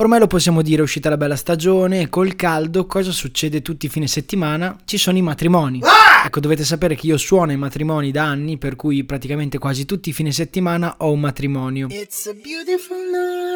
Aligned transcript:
Ormai 0.00 0.20
lo 0.20 0.28
possiamo 0.28 0.62
dire, 0.62 0.78
è 0.78 0.84
uscita 0.84 1.08
la 1.08 1.16
bella 1.16 1.34
stagione 1.34 2.02
e 2.02 2.08
col 2.08 2.36
caldo 2.36 2.86
cosa 2.86 3.10
succede 3.10 3.62
tutti 3.62 3.86
i 3.86 3.88
fine 3.88 4.06
settimana? 4.06 4.78
Ci 4.84 4.96
sono 4.96 5.18
i 5.18 5.22
matrimoni. 5.22 5.80
Ecco, 6.24 6.38
dovete 6.38 6.62
sapere 6.62 6.94
che 6.94 7.08
io 7.08 7.16
suono 7.16 7.50
i 7.50 7.56
matrimoni 7.56 8.12
da 8.12 8.24
anni, 8.24 8.58
per 8.58 8.76
cui 8.76 9.02
praticamente 9.02 9.58
quasi 9.58 9.86
tutti 9.86 10.10
i 10.10 10.12
fine 10.12 10.30
settimana 10.30 10.96
ho 10.98 11.10
un 11.10 11.18
matrimonio. 11.18 11.88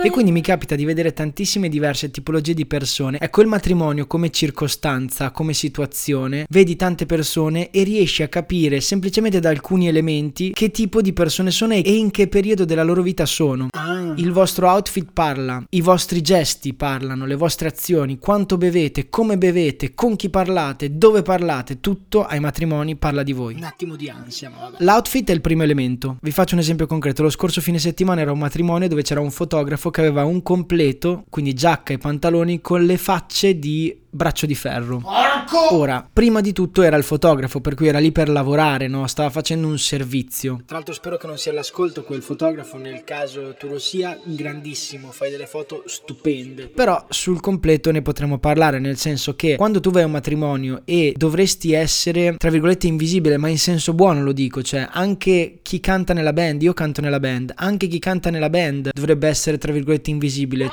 E 0.05 0.11
quindi 0.11 0.33
mi 0.33 0.41
capita 0.41 0.75
di 0.75 0.85
vedere 0.85 1.13
tantissime 1.13 1.69
diverse 1.69 2.11
tipologie 2.11 2.55
di 2.55 2.67
persone. 2.67 3.19
Ecco, 3.21 3.41
il 3.41 3.47
matrimonio 3.47 4.09
come 4.09 4.31
circostanza, 4.31 5.31
come 5.31 5.55
situazione, 5.55 6.47
vedi 6.49 6.75
tante 6.75 7.07
persone 7.07 7.71
e 7.71 7.85
riesci 7.85 8.25
a 8.25 8.29
capire 8.29 8.81
semplicemente 8.81 9.39
da 9.39 9.49
alcuni 9.49 9.87
elementi 9.87 10.51
che 10.53 10.73
tipo 10.73 11.01
di 11.03 11.13
persone 11.13 11.53
sono 11.53 11.75
e 11.75 11.83
in 11.85 12.11
che 12.11 12.27
periodo 12.27 12.65
della 12.65 12.83
loro 12.83 13.03
vita 13.03 13.27
sono. 13.27 13.69
Il 14.17 14.33
vostro 14.33 14.69
outfit 14.69 15.09
parla, 15.13 15.65
i 15.71 15.81
vostri 15.81 16.21
gesti 16.21 16.32
parlano, 16.77 17.27
le 17.27 17.35
vostre 17.35 17.69
azioni, 17.69 18.19
quanto 18.19 18.57
bevete, 18.57 19.09
come 19.09 19.39
bevete, 19.39 19.95
con 19.95 20.17
chi 20.17 20.31
parlate, 20.31 20.97
dove 20.97 21.23
parlate, 21.23 21.81
tutto 21.81 22.25
ai 22.25 22.41
matrimoni 22.41 22.97
parla 22.97 23.23
di 23.23 23.33
voi. 23.33 23.55
Un 23.55 23.65
attimo 23.65 23.97
di 23.97 24.09
ansia, 24.09 24.51
ma 24.51 24.59
vabbè. 24.61 24.83
L'outfit 24.83 25.31
è 25.31 25.33
il 25.33 25.41
primo 25.41 25.63
elemento. 25.63 26.17
Vi 26.21 26.31
faccio 26.31 26.55
un 26.55 26.61
esempio 26.61 26.87
concreto. 26.87 27.23
Lo 27.23 27.31
scorso 27.31 27.61
fine 27.61 27.79
settimana 27.79 28.21
era 28.21 28.33
un 28.33 28.39
matrimonio 28.39 28.89
dove 28.89 29.03
c'era 29.03 29.21
un 29.21 29.31
fotografo 29.31 29.91
che 29.91 30.01
aveva 30.01 30.25
un 30.25 30.43
completo, 30.43 31.25
quindi 31.29 31.55
giacca 31.55 31.93
e 31.93 31.99
pantaloni, 31.99 32.61
con 32.61 32.85
le 32.85 32.97
facce 32.97 33.59
di 33.59 34.02
braccio 34.13 34.45
di 34.47 34.55
ferro. 34.55 34.99
Porco! 34.99 35.75
Ora, 35.75 36.07
prima 36.11 36.41
di 36.41 36.53
tutto 36.53 36.83
era 36.83 36.97
il 36.97 37.03
fotografo, 37.03 37.61
per 37.61 37.75
cui 37.75 37.89
era 37.89 37.99
lì 37.99 38.13
per 38.13 38.29
lavorare, 38.29 38.87
no? 38.87 39.07
Stava 39.07 39.31
facendo 39.31 39.67
un 39.67 39.79
servizio. 39.79 40.63
Tra 40.67 40.77
l'altro 40.77 40.93
spero 40.93 41.17
che 41.17 41.27
non 41.27 41.39
sia 41.39 41.51
all'ascolto 41.51 42.05
quel 42.05 42.23
fotografo, 42.23 42.77
nel 42.77 43.05
caso 43.05 43.55
tu 43.59 43.69
lo 43.69 43.79
sia, 43.79 44.19
grandissimo, 44.23 45.11
fai 45.11 45.31
delle 45.31 45.47
foto 45.47 45.83
stupende. 45.87 46.69
Però 46.69 47.07
sul 47.09 47.41
completo 47.41 47.91
ne 47.91 48.03
potremo 48.03 48.39
parlare, 48.39 48.79
nel 48.79 48.99
senso 48.99 49.35
che 49.35 49.57
quando 49.57 49.81
tu 49.81 49.91
vai 49.91 50.03
a 50.03 50.07
un 50.07 50.13
matrimonio 50.13 50.83
e 50.85 51.15
dovresti 51.17 51.73
essere, 51.73 52.37
tra 52.37 52.51
virgolette, 52.51 52.87
invisibile, 52.87 53.39
ma 53.39 53.49
in 53.49 53.59
senso 53.59 53.95
buono 53.95 54.23
lo 54.23 54.33
dico, 54.33 54.63
cioè 54.63 54.87
anche 54.91 55.61
chi 55.63 55.81
canta 55.81 56.13
nella 56.13 56.33
band, 56.33 56.63
io 56.63 56.75
canto 56.75 57.01
nella 57.01 57.21
band, 57.21 57.53
anche 57.57 57.87
chi 57.87 57.99
canta 57.99 58.31
nella 58.31 58.51
band 58.51 58.91
dovrebbe 58.93 59.29
essere, 59.29 59.57
tra 59.59 59.73
virgolette, 59.73 60.11
invisibile. 60.11 60.71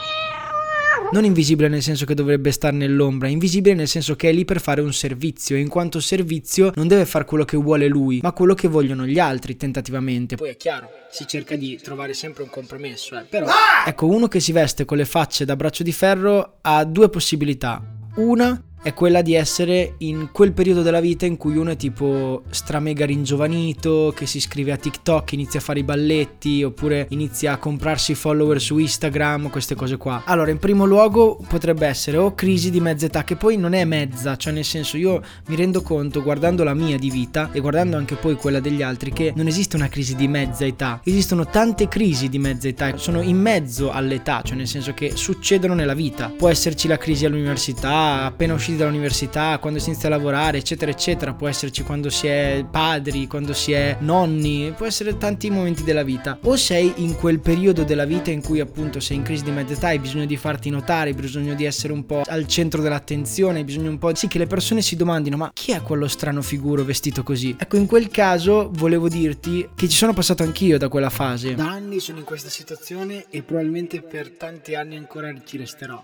Non 1.12 1.26
invisibile 1.26 1.70
nel 1.70 1.82
senso 1.82 2.06
che 2.06 2.14
dovrebbe 2.14 2.52
stare 2.52 2.76
nell'ombra, 2.76 3.28
invisibile 3.28 3.74
nel 3.74 3.88
senso 3.88 4.16
che 4.16 4.30
è 4.30 4.32
lì 4.32 4.46
per 4.46 4.62
fare 4.62 4.82
un 4.82 4.94
servizio 4.94 5.56
e 5.56 5.60
in 5.60 5.68
quanto 5.68 6.00
servizio 6.00 6.72
non 6.76 6.88
deve 6.88 7.06
fare 7.06 7.26
quello 7.26 7.46
che 7.46 7.58
vuole 7.58 7.88
lui, 7.88 8.20
ma 8.22 8.32
quello 8.32 8.54
che 8.54 8.68
vogliono 8.68 9.08
gli 9.08 9.18
altri 9.18 9.58
tentativamente. 9.58 10.36
Poi 10.36 10.50
è 10.50 10.56
chiaro, 10.56 10.88
si 11.10 11.26
cerca 11.26 11.56
di 11.56 11.80
trovare 11.82 12.14
sempre 12.14 12.44
un 12.44 12.50
compromesso, 12.50 13.18
eh. 13.18 13.24
però 13.28 13.48
Ecco, 13.88 14.06
uno 14.06 14.28
che 14.28 14.40
si 14.40 14.52
veste 14.52 14.86
con 14.86 14.98
le 14.98 15.06
facce 15.06 15.46
da 15.46 15.56
braccio 15.56 15.82
di 15.82 15.92
ferro 15.92 16.60
ha 16.62 16.84
due 16.84 17.10
possibilità. 17.10 17.84
Una 18.18 18.62
è 18.82 18.94
quella 18.94 19.22
di 19.22 19.34
essere 19.34 19.96
in 20.00 20.30
quel 20.32 20.54
periodo 20.54 20.82
della 20.82 21.02
vita 21.02 21.26
in 21.26 21.38
cui 21.38 21.58
uno 21.58 21.72
è 21.72 21.76
tipo 21.76 22.44
stramega 22.50 23.06
ringiovanito, 23.06 24.14
che 24.16 24.26
si 24.26 24.38
iscrive 24.38 24.72
a 24.72 24.78
TikTok, 24.78 25.34
inizia 25.34 25.60
a 25.60 25.64
fare 25.64 25.80
i 25.80 25.84
balletti, 25.84 26.64
oppure 26.64 27.08
inizia 27.10 27.54
a 27.54 27.58
comprarsi 27.58 28.16
follower 28.16 28.62
su 28.62 28.78
Instagram, 28.78 29.50
queste 29.50 29.76
cose 29.76 29.98
qua. 29.98 30.24
Allora, 30.26 30.52
in 30.52 30.60
primo 30.60 30.86
luogo 30.86 31.40
potrebbe 31.48 31.88
essere 31.88 32.18
o 32.18 32.34
crisi 32.36 32.70
di 32.70 32.80
mezza 32.80 33.06
età, 33.06 33.24
che 33.24 33.36
poi 33.36 33.58
non 33.58 33.74
è 33.74 33.84
mezza, 33.84 34.36
cioè 34.38 34.54
nel 34.54 34.66
senso 34.66 34.98
io 34.98 35.22
mi 35.48 35.56
rendo 35.56 35.82
conto 35.82 36.24
guardando 36.24 36.64
la 36.64 36.74
mia 36.74 36.98
di 36.98 37.10
vita 37.10 37.50
e 37.52 37.60
guardando 37.60 37.98
anche 37.98 38.16
poi 38.16 38.36
quella 38.36 38.60
degli 38.60 38.82
altri 38.82 39.12
che 39.12 39.34
non 39.36 39.48
esiste 39.48 39.76
una 39.76 39.90
crisi 39.90 40.16
di 40.16 40.28
mezza 40.28 40.66
età, 40.66 41.02
esistono 41.04 41.46
tante 41.46 41.88
crisi 41.88 42.30
di 42.30 42.40
mezza 42.40 42.68
età, 42.68 42.98
sono 42.98 43.22
in 43.22 43.38
mezzo 43.38 43.92
all'età, 43.92 44.42
cioè 44.44 44.56
nel 44.56 44.68
senso 44.68 44.94
che 44.94 45.12
succedono 45.16 45.74
nella 45.74 45.94
vita. 45.94 46.32
Può 46.36 46.50
esserci 46.50 46.88
la 46.88 46.98
crisi 46.98 47.26
all'università, 47.26 48.24
appena 48.24 48.54
usciti 48.70 48.76
dall'università, 48.76 49.58
quando 49.60 49.80
si 49.80 49.90
inizia 49.90 50.08
a 50.08 50.12
lavorare, 50.12 50.58
eccetera, 50.60 50.92
eccetera. 50.92 51.34
Può 51.34 51.48
esserci 51.48 51.84
quando 51.84 52.10
si 52.10 52.28
è 52.28 52.66
padri, 52.70 53.28
quando 53.28 53.54
si 53.54 53.72
è 53.72 53.98
nonni, 54.00 54.74
può 54.76 54.86
essere 54.86 55.18
tanti 55.18 55.50
momenti 55.50 55.84
della 55.84 56.04
vita. 56.04 56.38
O 56.44 56.56
sei 56.56 56.94
in 56.98 57.16
quel 57.16 57.40
periodo 57.40 57.84
della 57.84 58.06
vita 58.06 58.32
in 58.32 58.42
cui 58.42 58.60
appunto 58.60 59.00
sei 59.00 59.18
in 59.18 59.24
crisi 59.24 59.44
di 59.44 59.52
mezza 59.52 59.74
età, 59.74 59.88
hai 59.88 60.00
bisogno 60.00 60.26
di 60.26 60.38
farti 60.38 60.70
notare, 60.70 61.10
hai 61.10 61.16
bisogno 61.16 61.54
di 61.56 61.66
essere 61.66 61.94
un 61.94 62.06
po' 62.06 62.22
al 62.26 62.48
centro 62.48 62.82
dell'attenzione, 62.82 63.60
hai 63.60 63.64
bisogno 63.64 63.90
un 63.90 63.98
po' 63.98 64.14
sì 64.14 64.28
che 64.28 64.38
le 64.38 64.48
persone 64.48 64.82
si 64.82 64.96
domandino 64.96 65.38
ma 65.38 65.52
chi 65.54 65.72
è 65.72 65.82
quello 65.82 66.08
strano 66.08 66.42
figuro 66.42 66.84
vestito 66.84 67.24
così? 67.24 67.56
Ecco, 67.58 67.78
in 67.78 67.86
quel 67.86 68.10
caso 68.10 68.70
volevo 68.74 69.08
dirti 69.08 69.68
che 69.76 69.88
ci 69.88 69.96
sono 69.96 70.14
passato 70.14 70.44
anch'io 70.44 70.78
da 70.78 70.90
quella 70.90 71.10
fase. 71.10 71.56
da 71.56 71.70
anni 71.70 72.00
sono 72.00 72.20
in 72.20 72.26
questa 72.26 72.50
situazione 72.50 73.26
e 73.30 73.42
probabilmente 73.42 74.02
per 74.02 74.32
tanti 74.32 74.76
anni 74.76 74.96
ancora 74.96 75.34
ci 75.46 75.58
resterò. 75.58 76.02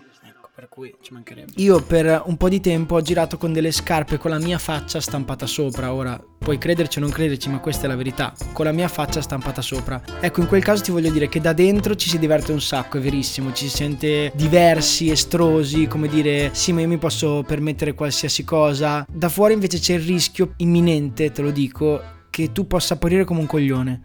Per 0.56 0.70
cui 0.70 0.94
ci 1.02 1.12
mancherebbe. 1.12 1.52
Io 1.56 1.82
per 1.82 2.22
un 2.24 2.38
po' 2.38 2.48
di 2.48 2.62
tempo 2.62 2.94
ho 2.94 3.02
girato 3.02 3.36
con 3.36 3.52
delle 3.52 3.70
scarpe 3.70 4.16
con 4.16 4.30
la 4.30 4.38
mia 4.38 4.56
faccia 4.56 5.02
stampata 5.02 5.44
sopra. 5.44 5.92
Ora, 5.92 6.18
puoi 6.38 6.56
crederci 6.56 6.96
o 6.96 7.02
non 7.02 7.10
crederci, 7.10 7.50
ma 7.50 7.58
questa 7.58 7.84
è 7.84 7.88
la 7.88 7.94
verità. 7.94 8.32
Con 8.54 8.64
la 8.64 8.72
mia 8.72 8.88
faccia 8.88 9.20
stampata 9.20 9.60
sopra. 9.60 10.02
Ecco, 10.18 10.40
in 10.40 10.46
quel 10.46 10.64
caso 10.64 10.82
ti 10.82 10.92
voglio 10.92 11.10
dire 11.10 11.28
che 11.28 11.42
da 11.42 11.52
dentro 11.52 11.94
ci 11.94 12.08
si 12.08 12.18
diverte 12.18 12.52
un 12.52 12.62
sacco, 12.62 12.96
è 12.96 13.02
verissimo. 13.02 13.52
Ci 13.52 13.68
si 13.68 13.76
sente 13.76 14.32
diversi, 14.34 15.10
estrosi, 15.10 15.86
come 15.88 16.08
dire, 16.08 16.48
sì, 16.54 16.72
ma 16.72 16.80
io 16.80 16.88
mi 16.88 16.96
posso 16.96 17.44
permettere 17.46 17.92
qualsiasi 17.92 18.42
cosa. 18.42 19.04
Da 19.06 19.28
fuori 19.28 19.52
invece 19.52 19.78
c'è 19.78 19.92
il 19.92 20.06
rischio 20.06 20.54
imminente, 20.56 21.32
te 21.32 21.42
lo 21.42 21.50
dico, 21.50 22.00
che 22.30 22.52
tu 22.52 22.66
possa 22.66 22.94
apparire 22.94 23.24
come 23.24 23.40
un 23.40 23.46
coglione. 23.46 24.04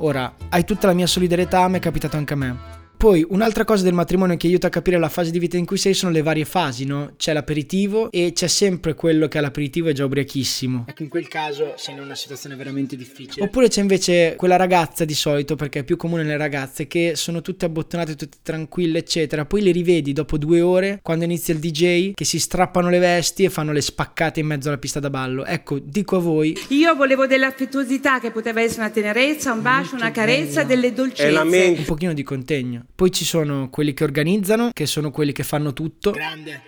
Ora, 0.00 0.34
hai 0.50 0.64
tutta 0.64 0.86
la 0.86 0.92
mia 0.92 1.06
solidarietà, 1.06 1.66
mi 1.66 1.78
è 1.78 1.80
capitato 1.80 2.18
anche 2.18 2.34
a 2.34 2.36
me. 2.36 2.77
Poi 2.98 3.24
un'altra 3.28 3.64
cosa 3.64 3.84
del 3.84 3.92
matrimonio 3.92 4.36
che 4.36 4.48
aiuta 4.48 4.66
a 4.66 4.70
capire 4.70 4.98
la 4.98 5.08
fase 5.08 5.30
di 5.30 5.38
vita 5.38 5.56
in 5.56 5.64
cui 5.64 5.76
sei 5.76 5.94
sono 5.94 6.10
le 6.10 6.20
varie 6.20 6.44
fasi, 6.44 6.84
no? 6.84 7.12
C'è 7.16 7.32
l'aperitivo 7.32 8.10
e 8.10 8.32
c'è 8.34 8.48
sempre 8.48 8.94
quello 8.94 9.28
che 9.28 9.38
all'aperitivo 9.38 9.88
è 9.88 9.92
già 9.92 10.04
ubriachissimo. 10.04 10.86
Ecco, 10.88 11.04
in 11.04 11.08
quel 11.08 11.28
caso 11.28 11.74
sei 11.76 11.94
in 11.94 12.00
una 12.00 12.16
situazione 12.16 12.56
veramente 12.56 12.96
difficile. 12.96 13.44
Oppure 13.44 13.68
c'è 13.68 13.82
invece 13.82 14.34
quella 14.36 14.56
ragazza 14.56 15.04
di 15.04 15.14
solito, 15.14 15.54
perché 15.54 15.78
è 15.78 15.84
più 15.84 15.96
comune 15.96 16.24
le 16.24 16.36
ragazze, 16.36 16.88
che 16.88 17.12
sono 17.14 17.40
tutte 17.40 17.66
abbottonate, 17.66 18.16
tutte 18.16 18.38
tranquille, 18.42 18.98
eccetera. 18.98 19.44
Poi 19.44 19.62
le 19.62 19.70
rivedi 19.70 20.12
dopo 20.12 20.36
due 20.36 20.60
ore, 20.60 20.98
quando 21.00 21.22
inizia 21.22 21.54
il 21.54 21.60
DJ, 21.60 22.14
che 22.14 22.24
si 22.24 22.40
strappano 22.40 22.90
le 22.90 22.98
vesti 22.98 23.44
e 23.44 23.48
fanno 23.48 23.70
le 23.70 23.80
spaccate 23.80 24.40
in 24.40 24.46
mezzo 24.46 24.70
alla 24.70 24.78
pista 24.78 24.98
da 24.98 25.08
ballo. 25.08 25.44
Ecco, 25.44 25.78
dico 25.78 26.16
a 26.16 26.20
voi, 26.20 26.58
Io 26.70 26.96
volevo 26.96 27.28
dell'affettuosità 27.28 28.18
che 28.18 28.32
poteva 28.32 28.60
essere 28.60 28.80
una 28.80 28.90
tenerezza, 28.90 29.52
un 29.52 29.62
bacio, 29.62 29.94
una 29.94 30.10
carezza, 30.10 30.64
delle 30.64 30.92
dolcezze. 30.92 31.28
un 31.38 31.84
pochino 31.84 32.12
di 32.12 32.24
contegno. 32.24 32.86
Poi 32.98 33.12
ci 33.12 33.24
sono 33.24 33.70
quelli 33.70 33.94
che 33.94 34.02
organizzano, 34.02 34.70
che 34.72 34.84
sono 34.84 35.12
quelli 35.12 35.30
che 35.30 35.44
fanno 35.44 35.72
tutto. 35.72 36.10
Grande. 36.10 36.62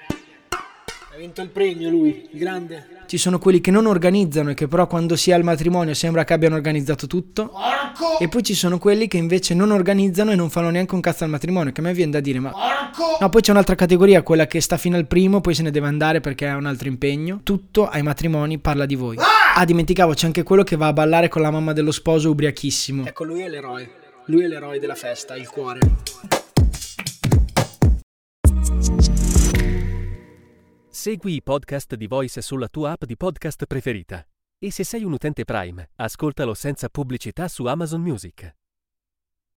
Ha 0.50 1.16
vinto 1.18 1.42
il 1.42 1.48
premio 1.48 1.90
lui, 1.90 2.28
il 2.30 2.38
grande. 2.38 2.86
Ci 3.08 3.18
sono 3.18 3.40
quelli 3.40 3.60
che 3.60 3.72
non 3.72 3.84
organizzano 3.84 4.50
e 4.50 4.54
che 4.54 4.68
però 4.68 4.86
quando 4.86 5.16
si 5.16 5.32
è 5.32 5.34
al 5.34 5.42
matrimonio 5.42 5.92
sembra 5.92 6.22
che 6.22 6.32
abbiano 6.32 6.54
organizzato 6.54 7.08
tutto. 7.08 7.48
Porco! 7.48 8.20
E 8.20 8.28
poi 8.28 8.44
ci 8.44 8.54
sono 8.54 8.78
quelli 8.78 9.08
che 9.08 9.16
invece 9.16 9.54
non 9.54 9.72
organizzano 9.72 10.30
e 10.30 10.36
non 10.36 10.50
fanno 10.50 10.70
neanche 10.70 10.94
un 10.94 11.00
cazzo 11.00 11.24
al 11.24 11.30
matrimonio, 11.30 11.72
che 11.72 11.80
a 11.80 11.82
me 11.82 11.94
viene 11.94 12.12
da 12.12 12.20
dire, 12.20 12.38
ma... 12.38 12.50
Porco! 12.50 13.16
No, 13.18 13.28
poi 13.28 13.40
c'è 13.40 13.50
un'altra 13.50 13.74
categoria, 13.74 14.22
quella 14.22 14.46
che 14.46 14.60
sta 14.60 14.76
fino 14.76 14.96
al 14.96 15.08
primo, 15.08 15.40
poi 15.40 15.54
se 15.54 15.64
ne 15.64 15.72
deve 15.72 15.88
andare 15.88 16.20
perché 16.20 16.46
ha 16.46 16.54
un 16.54 16.66
altro 16.66 16.86
impegno. 16.86 17.40
Tutto 17.42 17.88
ai 17.88 18.02
matrimoni 18.02 18.58
parla 18.58 18.86
di 18.86 18.94
voi. 18.94 19.16
Ah, 19.56 19.64
dimenticavo, 19.64 20.14
c'è 20.14 20.26
anche 20.26 20.44
quello 20.44 20.62
che 20.62 20.76
va 20.76 20.86
a 20.86 20.92
ballare 20.92 21.26
con 21.26 21.42
la 21.42 21.50
mamma 21.50 21.72
dello 21.72 21.90
sposo 21.90 22.30
ubriachissimo. 22.30 23.04
Ecco, 23.04 23.24
lui 23.24 23.40
è 23.40 23.48
l'eroe. 23.48 23.98
Lui 24.26 24.44
è 24.44 24.46
l'eroe 24.46 24.78
della 24.78 24.94
festa, 24.94 25.36
il 25.36 25.48
cuore. 25.48 25.80
Segui 30.88 31.34
i 31.36 31.42
podcast 31.42 31.94
di 31.94 32.06
Voice 32.06 32.42
sulla 32.42 32.68
tua 32.68 32.92
app 32.92 33.04
di 33.04 33.16
podcast 33.16 33.64
preferita. 33.64 34.24
E 34.58 34.70
se 34.70 34.84
sei 34.84 35.04
un 35.04 35.12
utente 35.12 35.44
Prime, 35.44 35.90
ascoltalo 35.96 36.52
senza 36.52 36.88
pubblicità 36.90 37.48
su 37.48 37.64
Amazon 37.64 38.02
Music. 38.02 38.59